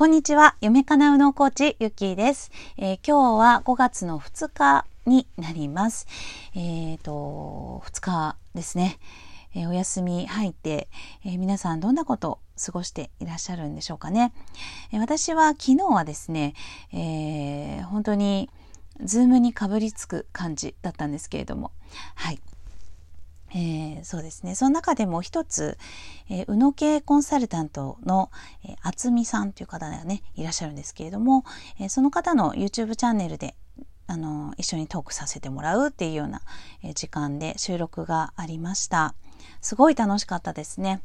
[0.00, 0.56] こんにちは。
[0.62, 6.06] 夢かなうのコーチ、ゆきです、えー、今日は5月の2日になります。
[6.54, 8.98] えっ、ー、と、2日ですね。
[9.54, 10.88] えー、お休み入って、
[11.22, 14.32] え皆さんどんなことを過ごしていらっしゃるんでしょうかね。
[14.90, 16.54] え私は昨日はですね、
[16.94, 18.48] え本当に
[19.04, 21.72] ズームにかぶりつく感じだったんですけれども、
[22.14, 22.40] はい。
[23.52, 24.54] えー、そうですね。
[24.54, 25.76] その中でも一つ、
[26.28, 28.30] えー、宇野系コンサルタントの、
[28.64, 31.44] えー、厚美さんという方がね、いらっしゃるんですけれども、
[31.80, 33.56] えー、その方の YouTube チャンネルで、
[34.06, 36.42] あの、一緒にトークさせてもらうっていうような、
[36.82, 39.14] え、時間で収録がありました。
[39.60, 41.02] すごい楽しかったですね。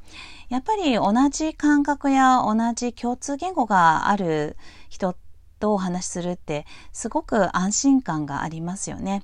[0.49, 4.57] やっぱり同じ感覚や同じ共通言語がある
[4.89, 5.15] 人
[5.59, 9.23] とお話しするってすごく安心感がありますよね。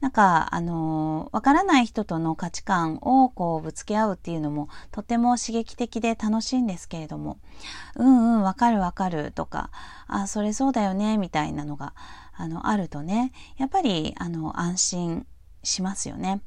[0.00, 7.38] なんか、あのわからない人との価値観をこうぶつけ合うっていうのもとても刺激的で楽しいんですけれども、
[7.96, 9.70] うんうん、わかるわかるとか、
[10.06, 11.94] あ、それそうだよね、みたいなのが、
[12.34, 15.26] あの、あるとね、やっぱり、あの、安心
[15.62, 16.40] しますよね。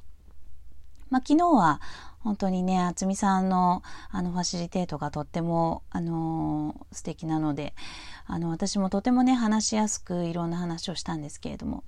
[1.10, 1.80] まあ、昨日は
[2.24, 7.76] 本当にね、厚美さんのあのファシリテートがとっても、あのー、素敵なので、
[8.26, 11.84] あの、私もとてもね、話しやすくいろんな話をしたんですけれども、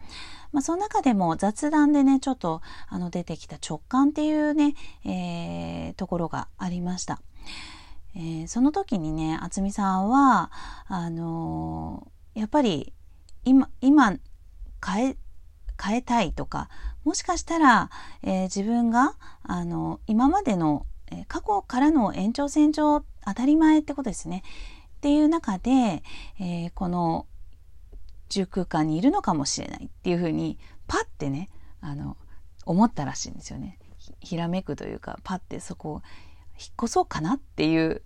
[0.56, 7.22] まあ、その中でも雑談でね、ちょっと、あの、出てきた直感っていうね、えー、ところがありました。
[8.16, 10.50] えー、その時にね、厚美さんは、
[10.88, 12.94] あのー、やっぱり、
[13.44, 14.14] 今、今、
[14.82, 15.18] 変え、
[15.78, 16.70] 変えたいとか、
[17.04, 17.90] もしかしたら、
[18.24, 24.42] えー、自分が、あの、今までの、えー、過去からの延長線上当たり前ってことですね。
[24.96, 26.02] っていう中で、
[26.40, 27.28] えー、この
[28.30, 31.50] 宙空間にいるのかもしれないっていうふうに、パッてね、
[31.82, 32.18] あの、
[32.66, 33.80] 思ったらしいんですよね。
[34.20, 36.02] ひらめくというか、パッてそこを
[36.60, 38.02] 引っ越そうかなっていう、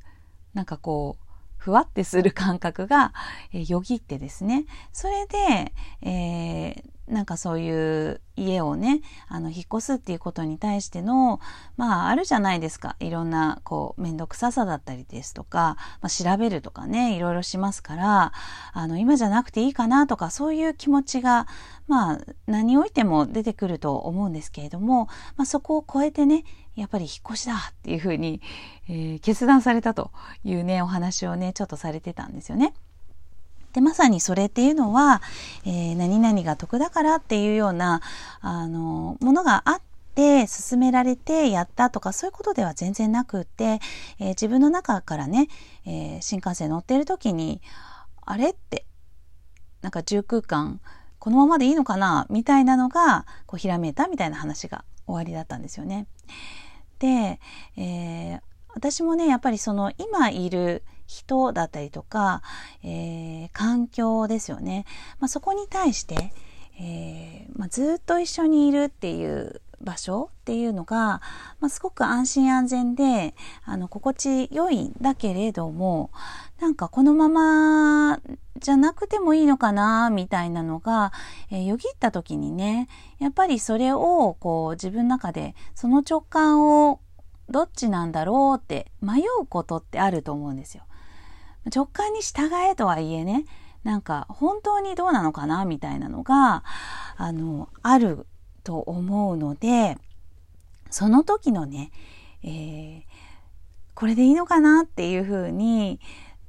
[0.53, 1.28] なんかこう、
[1.59, 3.13] ふわってする感覚が、
[3.53, 4.65] え、よぎってですね。
[4.93, 11.41] それで、えー、なんかそういう家をね、あの、引っ越すっていうことに対しての、
[11.75, 12.95] まあ、あるじゃないですか。
[12.99, 18.31] いろんな、こう、めんどくささだったりですとか、まあ、調べるとかね、いろいろしますから、
[18.73, 21.47] あの、今じゃなくていいかなとか、そういう気持ちが、
[21.87, 26.45] まあ、何においても出てくると思うんですけれども、まあ、そこを超えてね、
[26.79, 28.41] やっぱり引っ越しだっていうふうに、
[28.87, 30.11] えー、決断されたと
[30.43, 32.73] いうね、お話をね、ちょっとされてたんですよね。
[33.73, 35.21] で、まさにそれっていうのは、
[35.65, 38.01] えー、何々が得だからっていうような、
[38.41, 39.81] あの、ものがあっ
[40.15, 43.79] て、進められてやったとかそういうことでは全然なくって、
[44.19, 45.47] えー、自分の中からね、
[45.85, 47.61] えー、新幹線乗ってる時に、
[48.25, 48.85] あれって、
[49.81, 50.81] なんか住空間、
[51.19, 56.07] このままでいいのかなみたいなのが、こう、ひらめいたみたいな話が終わりだったんですよね。
[56.99, 57.39] で、
[57.77, 58.41] えー、
[58.73, 62.43] 私もね、やっぱりその今いる人だったりとか、
[62.83, 64.85] えー、環境ですよね。
[65.19, 66.31] まあ、そこに対して、
[66.79, 71.21] えー、まあ、ずっと一緒にいるっていう場所っていうのが、
[71.59, 73.35] まあ、すごく安心安全で、
[73.65, 76.11] あの、心地良いんだけれども、
[76.59, 78.19] なんかこのまま
[78.57, 81.13] じゃなくてもいいのかな、みたいなのが、
[81.49, 82.87] えー、よぎった時にね、
[83.19, 86.99] やっぱりそれを、こう、自分の中で、その直感を
[87.49, 90.83] どっちなんだろうって迷うことってあると思うんですよ。
[91.73, 93.45] 直感に従えとはいえね、
[93.83, 96.63] なんか本当にどうなのかなみたいなのが、
[97.17, 98.27] あの、ある
[98.69, 99.97] と思うので、
[100.91, 101.89] その時のね、
[102.43, 103.01] えー、
[103.95, 105.99] これでいいのかなっていうふうに、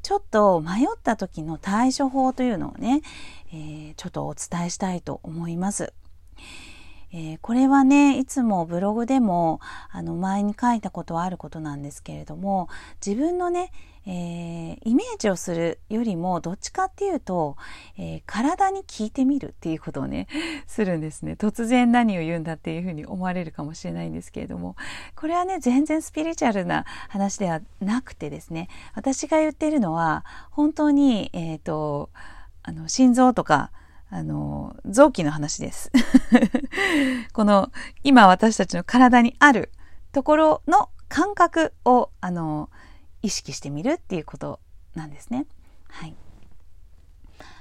[0.03, 3.00] ちょっと迷った時の対処法というのをね、
[3.54, 5.94] えー、ちょっとお伝えしたいと思います。
[7.10, 9.60] えー、これはね、いつもブログでも、
[9.91, 12.69] あの、前に書いたことはあることなんですけれども、
[13.04, 13.72] 自分のね、
[14.06, 17.56] えー、イメージをするよりもどっちかっていうと、
[17.99, 20.27] えー、体に聞いてみるっていうことをね
[20.66, 21.37] するんですね。
[21.38, 24.77] 突然何を言うんだっていうふうに思われるかもしれないんですけれども。
[25.16, 28.69] これはね全然スピリチュアルな話ではなくてですね。
[28.94, 32.10] 私が言っているのは本当にえ、ー、と
[32.63, 33.71] あの心臓とか
[34.13, 35.92] あの、臓器の話です。
[37.33, 37.71] この、
[38.03, 39.71] 今私たちの体にある
[40.10, 42.71] ところの感覚を、あの、
[43.22, 44.61] 意識してみるっていうこと
[44.95, 45.47] なんですね。
[45.89, 46.15] はい。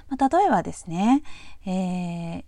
[0.08, 1.22] まあ、例えばですね、
[1.66, 2.44] えー、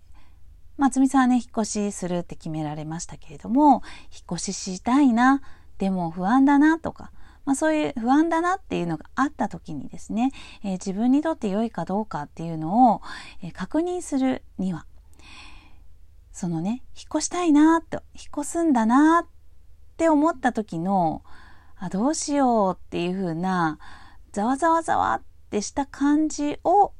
[0.77, 5.41] 松見さんはね、引っ越しするって決められましたけれども、引っ越ししたいな、
[5.77, 7.11] でも不安だなとか、
[7.45, 10.31] まあ、そういう不安だなっていうのがあった時にですね、
[10.63, 13.01] えー、自分にとって良いかどうかっていうのを、
[13.41, 14.85] え、確認するには、
[16.31, 19.27] そのね、引っ越したいなと、引っ越すんだなっ
[19.97, 21.23] て思った時の、
[21.83, 23.77] あ、どうしようっていうふうな、
[24.31, 26.93] ざわざわざわってした感じを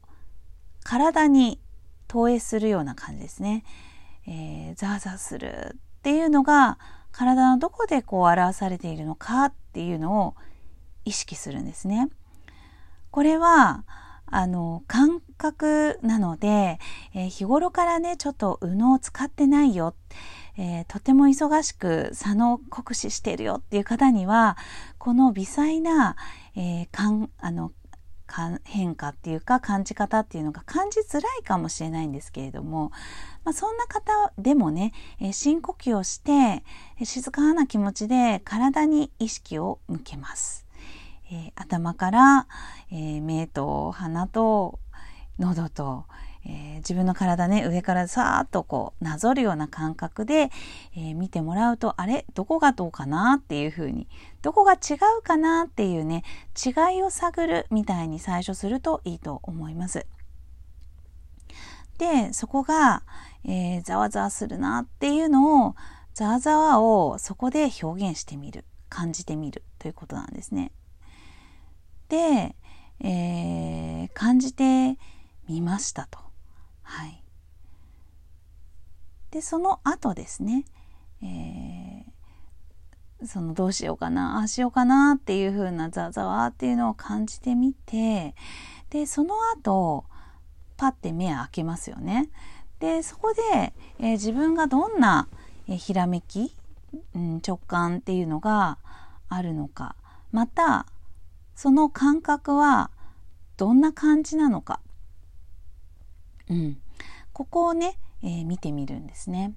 [0.83, 1.61] 体に
[2.09, 3.63] 投影するような感じですね。
[4.27, 6.77] えー、ザーザーするっていうのが
[7.13, 10.35] 体のどこでこう表されているのかっていうのを
[11.05, 12.09] 意識するんですね。
[13.09, 13.85] これは
[14.25, 16.79] あの感覚なので、
[17.13, 19.95] えー、日頃からねちょっと右脳を使ってないよ、
[20.57, 24.57] えー、とても忙しく左脳酷使しているよっていう方には
[24.97, 26.15] この微細な、
[26.55, 27.71] えー、かんあの
[28.63, 32.91] 変化っていうか感じ方っていうのが感じづらいかもしれないんですけれども、
[33.43, 36.63] まあ、そんな方でもね、えー、深呼吸をして
[37.03, 40.65] 静かな気持ちで体に意識を向けます。
[41.31, 42.47] えー、頭から、
[42.91, 44.79] えー、目と鼻と
[45.39, 46.05] 喉と、
[46.45, 50.51] えー、自分の体ね上からさーっとこうなぞるような感覚で、
[50.95, 54.07] えー、見てもらうとあれどこがどうかなっていうふうに
[54.41, 56.23] どこが違うかなっていうね
[56.65, 60.05] 違いを探るみたいに最初するといいと思います。
[61.97, 63.03] でそこが、
[63.45, 65.75] えー、ざわざわするなっていうのを
[66.13, 70.71] ざわざわをそこで表現してみる感じてみるということなんですね。
[72.09, 72.55] で、
[72.99, 74.97] えー、感じて
[75.47, 76.32] みましたと。
[76.93, 77.23] はい。
[79.31, 80.63] で、その後ですね、
[81.23, 88.35] えー、そのどうしようかな、ああしようかなっていう風なざざわっていうのを感じてみて、
[88.91, 90.05] で、その後、
[90.77, 92.29] パッて目開けますよね。
[92.79, 95.27] で、そこで、えー、自分がどんな、
[95.67, 96.55] えー、ひらめき、
[97.15, 98.77] うん、直感っていうのが
[99.29, 99.95] あるのか、
[100.31, 100.85] また、
[101.55, 102.91] その感覚は
[103.57, 104.79] どんな感じなのか、
[106.49, 106.77] うん、
[107.33, 109.53] ここをね、えー、見てみるんですね。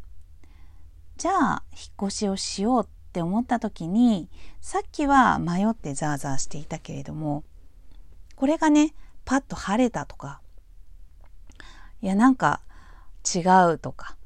[1.16, 4.28] じゃあ引っ越しをしようって思った時に
[4.60, 7.42] さっきは迷ってザーザーしていたけれども
[8.34, 8.94] これがね
[9.24, 10.40] パッと晴れたとか
[12.02, 12.60] いやなんか
[13.34, 13.40] 違
[13.72, 14.16] うとか、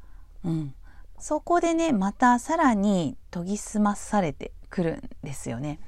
[0.45, 0.75] うん、
[1.21, 5.79] そこでねまたさらに研ぎ澄まされてくるんですよね。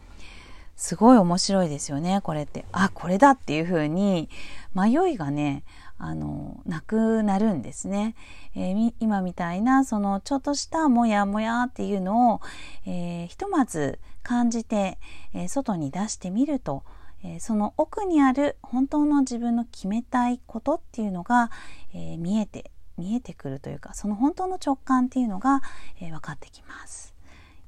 [0.77, 4.29] すごい面白いですよねこれってあこれだっていう風に
[4.75, 5.63] 迷いがね
[6.05, 8.17] あのなくなるんですね、
[8.57, 12.41] えー、今みたいなそのちょっとしたモヤモヤっていうのを、
[12.85, 14.99] えー、ひとまず感じて、
[15.33, 16.83] えー、外に出してみると、
[17.25, 21.51] えその奥にある本当の自分の決めたいことっていうのが、
[21.95, 25.61] え見えて見えてくるというかその本当の直感っていうのが、
[26.01, 27.15] え分かってきます。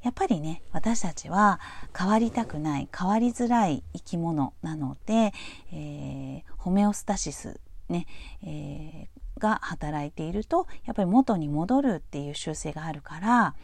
[0.02, 1.60] やっぱりね私たちは
[1.96, 5.32] 変わりたくない変わりづらい生き物なので、
[5.72, 7.58] えー、ホメオスタシス
[7.88, 8.06] ね、
[8.42, 13.54] えー、が働いているとやっぱり元に戻るっていう習性があるから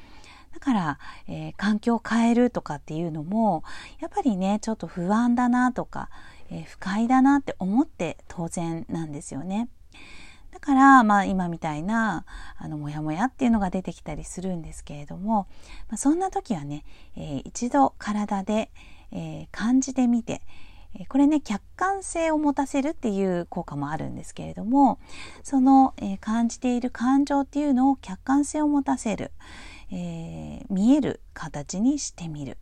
[0.53, 3.63] だから、えー、環境を変えるとかっていうのも
[4.01, 6.11] やっぱりねちょっと不安だなとか、
[6.51, 9.69] えー、不快だなって思って当然なんですよね。
[10.53, 12.25] だから、まあ、今みたいな
[12.59, 15.47] あのモヤモヤっていうのが出てきたりするんですけれども、
[15.89, 16.85] まあ、そんな時はね、
[17.17, 18.71] えー、一度体で、
[19.13, 20.43] えー、感じてみて、
[21.09, 24.99] これね客観性を持たせるっていう効果もあるんですけれども
[25.43, 29.31] その、え、感じている感情っていうのを客観性を持たせる、
[29.93, 32.59] えー、見える形にしてみる。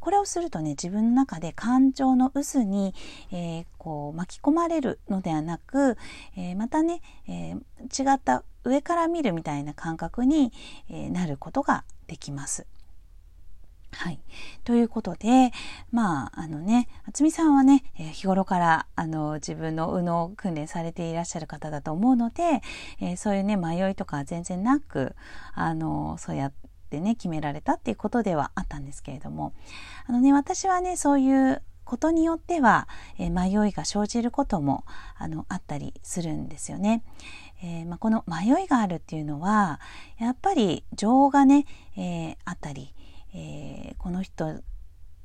[0.00, 2.94] これをするとね自分の中で感情の渦に、
[3.32, 5.96] えー、こう巻き込まれるのではなく、
[6.36, 10.52] えー、またね、えー、違った上から見るみたいな感覚に、
[10.90, 12.66] えなることができます。
[13.92, 14.20] はい。
[14.64, 15.50] ということで、
[15.90, 22.62] まあ、あのね、渥美さんはね、えー、日頃から、あの、自分の右脳訓練されていらっしゃる方だと思うので、
[23.00, 25.16] えー、そういうね、迷いとか全然なく、
[25.54, 26.52] あの、そうやっ
[26.90, 29.54] てね、決められたっていうことではあったんですけれども、
[30.06, 32.86] あのね、私はね、そういうことによっては、
[33.18, 34.84] えー、迷いが生じることも、
[35.16, 37.02] あの、あったりするんですよね。
[37.62, 39.80] えー、まあ、この迷いがあるっていうのは、
[40.18, 41.64] やっぱり情がね、
[41.96, 42.94] えー、あったり、
[43.34, 44.62] えー、この人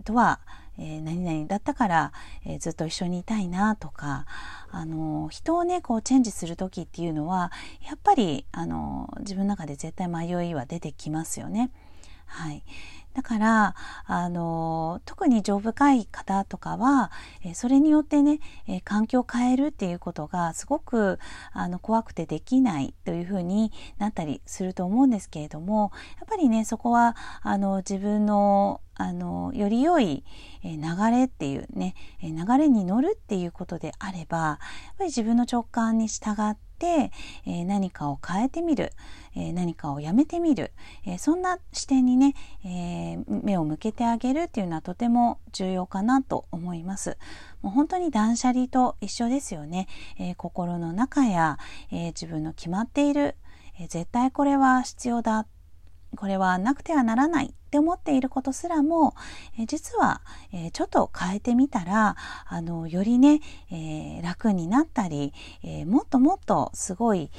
[0.03, 0.39] とは、
[0.77, 2.11] えー、何々だったから、
[2.45, 4.25] えー、ずっと一緒にいたいなとか、
[4.71, 7.51] あの人をねこうチェンジする時っていうのは
[7.87, 11.71] やっぱり、あの自分の中で絶対迷いは出てきますよね。
[12.25, 12.63] はい、
[13.13, 17.11] だからあの特に情深い方とかは、
[17.43, 21.19] えそれによってね、え環境を変えるっていうことがすごく
[21.51, 30.23] あの怖くてできないというふうになったりすると思うんですけれどもやっぱりねそこはあの自分のあのより良い
[30.63, 30.79] 流
[31.09, 34.57] れっていうね流れに乗るっていうことであればやっ
[34.99, 37.11] ぱり自分の直感に従ってて、
[37.45, 38.91] えー、何かを変えてみる、
[39.37, 40.71] えー、何かをやめてみる、
[41.05, 42.35] えそんな視点にね、
[42.65, 47.17] え目を向けてあげるっていうのはとても重要かなと思います。
[47.61, 49.87] もう本当に断捨離と一緒ですよね。
[50.19, 51.57] え心の中や、
[51.91, 53.35] え自分の決まっている、
[53.79, 55.47] え絶対これは必要だ。
[56.17, 57.53] これはなくてはならない。
[57.73, 59.15] って思っていることすらも、
[59.57, 62.15] え実は、えちょっと変えてみたら
[62.45, 67.31] あのよりね、え、楽になったり、え、もっともっとすごい、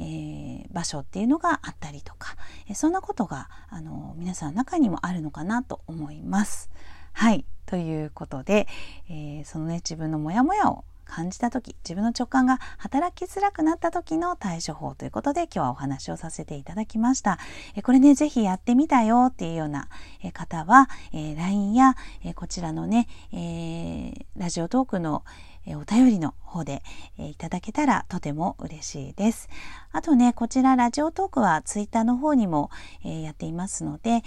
[0.00, 2.34] えー、場所っていうのがあったりとか、
[2.68, 6.68] えそんなことがあの皆さんの中にもあるのかなと思います。
[7.12, 8.66] はいということで、
[9.08, 17.38] えそのね自分のモヤモヤを感じた時自分の直感が働きづらくなった時の対処法ということで今日はお話をさせていただきました
[17.74, 19.88] えこれねぜひやってみたよっていうような
[20.32, 21.94] 方は、え LINE や、
[22.24, 25.24] えこちらのね、えー、ラジオトークの
[25.68, 26.82] お便りの方で
[27.18, 29.48] いただけたらとても嬉しいです。
[29.90, 32.70] あとね、こちらラジオトークはツイッターの方にも
[33.02, 34.22] やっていますので、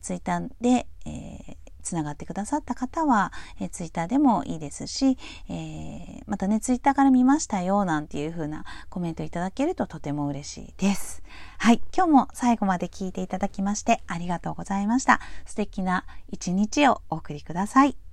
[0.00, 0.88] ツイッターで
[1.80, 5.18] つながってくださった方は、えー、ツイッターでもいいですし、
[5.48, 11.22] えー、またね、ツイッターから見ましたよ、なんていう風なコメントいただけるととても嬉しいです。
[11.58, 15.20] はい、今日も最後まで聞いていただきましてありがとうございました。
[15.46, 18.09] 素敵な一日をお送りください。